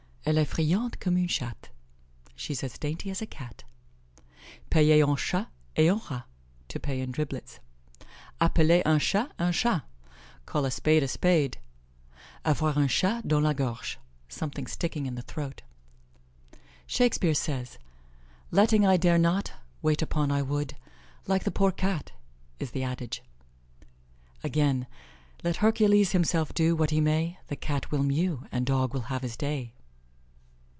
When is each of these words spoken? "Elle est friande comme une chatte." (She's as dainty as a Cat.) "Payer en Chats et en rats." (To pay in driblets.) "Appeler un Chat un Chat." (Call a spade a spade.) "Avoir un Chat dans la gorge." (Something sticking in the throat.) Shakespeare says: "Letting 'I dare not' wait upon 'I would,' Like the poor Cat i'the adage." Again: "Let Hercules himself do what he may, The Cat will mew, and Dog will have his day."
"Elle 0.23 0.37
est 0.37 0.45
friande 0.45 0.97
comme 0.99 1.17
une 1.17 1.27
chatte." 1.27 1.71
(She's 2.35 2.63
as 2.63 2.77
dainty 2.77 3.09
as 3.09 3.23
a 3.23 3.25
Cat.) 3.25 3.63
"Payer 4.69 5.01
en 5.03 5.15
Chats 5.17 5.47
et 5.75 5.89
en 5.89 5.97
rats." 5.99 6.25
(To 6.69 6.79
pay 6.79 7.01
in 7.01 7.11
driblets.) 7.11 7.59
"Appeler 8.39 8.83
un 8.85 8.99
Chat 8.99 9.31
un 9.39 9.51
Chat." 9.51 9.81
(Call 10.45 10.63
a 10.65 10.71
spade 10.71 11.01
a 11.01 11.07
spade.) 11.07 11.57
"Avoir 12.45 12.77
un 12.77 12.87
Chat 12.87 13.27
dans 13.27 13.41
la 13.43 13.51
gorge." 13.53 13.97
(Something 14.29 14.67
sticking 14.67 15.07
in 15.07 15.15
the 15.15 15.23
throat.) 15.23 15.63
Shakespeare 16.85 17.33
says: 17.35 17.79
"Letting 18.51 18.85
'I 18.85 18.97
dare 18.97 19.17
not' 19.17 19.53
wait 19.81 20.03
upon 20.03 20.31
'I 20.31 20.43
would,' 20.43 20.75
Like 21.25 21.45
the 21.45 21.51
poor 21.51 21.71
Cat 21.71 22.11
i'the 22.61 22.83
adage." 22.83 23.21
Again: 24.43 24.85
"Let 25.43 25.57
Hercules 25.57 26.11
himself 26.11 26.53
do 26.53 26.75
what 26.75 26.91
he 26.91 27.01
may, 27.01 27.39
The 27.47 27.55
Cat 27.57 27.89
will 27.91 28.03
mew, 28.03 28.45
and 28.51 28.67
Dog 28.67 28.93
will 28.93 29.09
have 29.09 29.23
his 29.23 29.35
day." 29.35 29.73